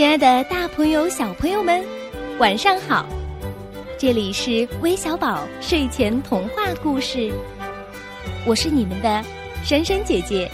[0.00, 1.84] 亲爱的，大朋友、小朋友们，
[2.38, 3.04] 晚上好！
[3.98, 7.30] 这里是微小宝睡前童话故事，
[8.46, 9.22] 我是你们的
[9.62, 10.50] 珊珊姐姐。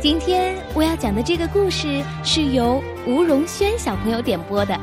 [0.00, 4.80] 今天我要讲的这个故事是由吴荣轩小朋友点播的，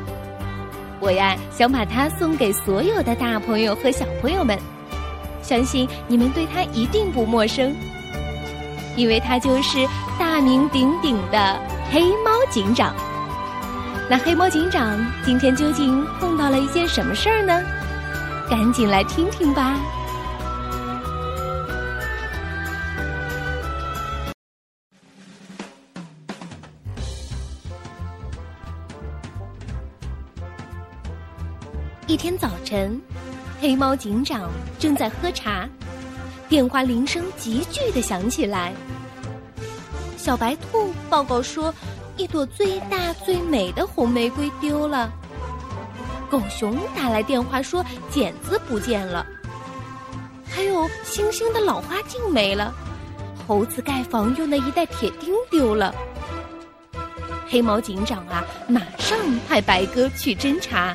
[1.00, 4.56] 我呀想把它送给所有的大朋友和小朋友们，
[5.42, 7.74] 相信你们对他一定不陌生，
[8.94, 9.84] 因为他就是
[10.16, 11.60] 大名鼎鼎的。
[11.90, 12.94] 黑猫警长，
[14.10, 17.62] 那黑猫警长今天究竟碰到了一件什么事儿呢？
[18.50, 19.74] 赶紧来听听吧！
[32.06, 33.00] 一天早晨，
[33.62, 35.66] 黑猫警长正在喝茶，
[36.50, 38.74] 电话铃声急剧的响起来。
[40.18, 41.72] 小白兔报告说，
[42.16, 45.10] 一朵最大最美的红玫瑰丢了。
[46.28, 49.24] 狗熊打来电话说，剪子不见了。
[50.50, 52.74] 还有星星的老花镜没了。
[53.46, 55.94] 猴子盖房用的一袋铁钉丢了。
[57.48, 59.16] 黑猫警长啊，马上
[59.48, 60.94] 派白鸽去侦查。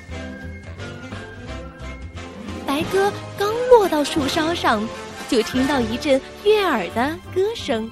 [2.67, 4.87] 白鸽刚落到树梢上，
[5.29, 7.89] 就听到一阵悦耳的歌声。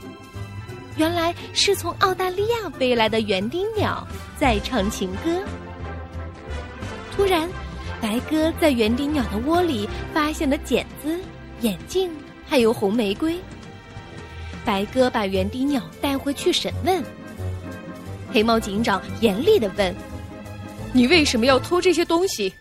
[0.97, 4.05] 原来是从澳大利亚飞来的园丁鸟
[4.37, 5.41] 在唱情歌。
[7.15, 7.49] 突然，
[8.01, 11.19] 白鸽在园丁鸟的窝里发现了剪子、
[11.61, 12.11] 眼镜，
[12.45, 13.39] 还有红玫瑰。
[14.65, 17.03] 白鸽把园丁鸟带回去审问。
[18.33, 19.95] 黑猫警长严厉的问
[20.93, 22.53] ：“你为什么要偷这些东西？”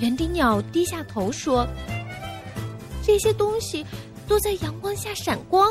[0.00, 1.66] 园丁鸟低下头说
[3.04, 3.84] ：“这些东西
[4.26, 5.70] 都在阳光下闪光。”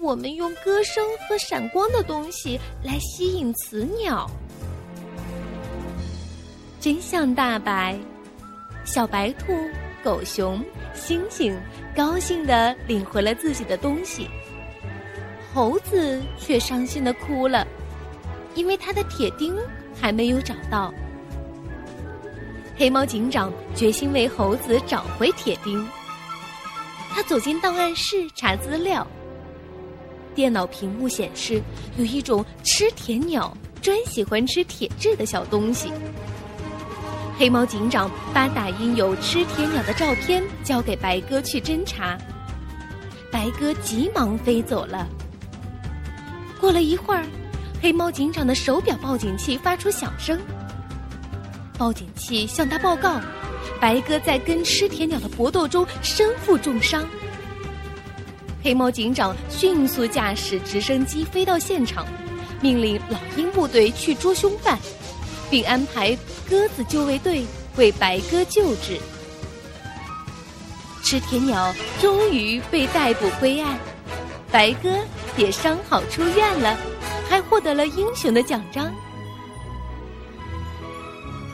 [0.00, 4.28] 我们用歌声和闪光的东西来吸引雌鸟。
[6.80, 7.96] 真相大白，
[8.84, 9.54] 小白兔、
[10.02, 10.62] 狗熊、
[10.94, 11.56] 猩猩
[11.96, 14.28] 高兴的领回了自己的东西，
[15.54, 17.66] 猴子却伤心的哭了，
[18.54, 19.56] 因为他的铁钉
[19.98, 20.92] 还没有找到。
[22.76, 25.88] 黑猫警长决心为猴子找回铁钉，
[27.10, 29.06] 他走进档案室查资料。
[30.34, 31.62] 电脑屏幕显示，
[31.96, 35.90] 有一种吃铁鸟专喜欢吃铁质的小东西。
[37.38, 42.16] 黑猫警长把打印有吃铁鸟的照片交给白鸽去侦查，
[43.32, 45.08] 白鸽急忙飞走了。
[46.60, 47.24] 过了一会儿，
[47.82, 50.38] 黑猫警长的手表报警器发出响声，
[51.76, 53.20] 报警器向他报告，
[53.80, 57.04] 白鸽在跟吃铁鸟的搏斗中身负重伤。
[58.64, 62.06] 黑猫警长迅速驾驶直升机飞到现场，
[62.62, 64.78] 命令老鹰部队去捉凶犯，
[65.50, 66.16] 并安排
[66.48, 67.44] 鸽子救卫队
[67.76, 68.98] 为白鸽救治。
[71.02, 73.78] 吃铁鸟终于被逮捕归案，
[74.50, 74.88] 白鸽
[75.36, 76.74] 也伤好出院了，
[77.28, 78.90] 还获得了英雄的奖章。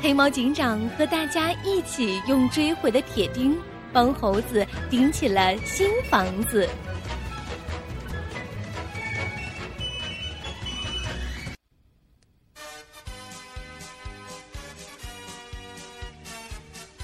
[0.00, 3.59] 黑猫警长和大家一起用追回的铁钉
[3.92, 6.69] 帮猴子顶起了新房子。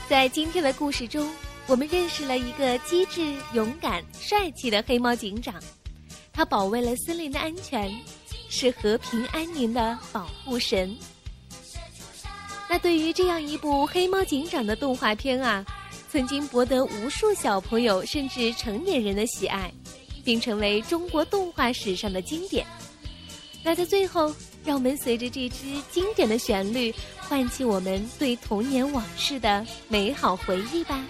[0.08, 1.28] 在今天的故事中，
[1.66, 5.60] 我们认识了一个机智、勇敢、帅气的黑猫警长。
[6.32, 7.92] 他保卫了森林的安全，
[8.48, 10.96] 是和平安宁的保护神。
[12.70, 15.66] 那对于这样一部黑猫警长的动画片啊，
[16.08, 19.72] 曾经博得无数小朋友甚至成年人的喜爱，
[20.24, 22.64] 并成为中国动画史上的经典。
[23.64, 24.32] 那在最后，
[24.66, 26.92] 让我们随着这支经典的旋律。
[27.28, 31.04] 唤起我们对童年往事的美好回忆吧。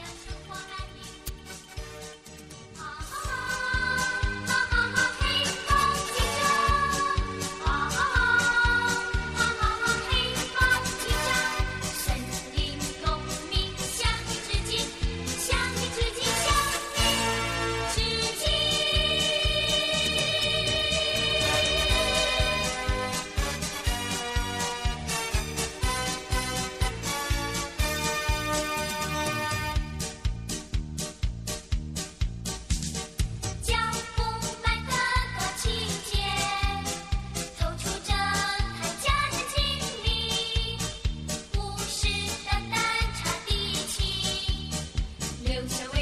[45.57, 45.96] 留下。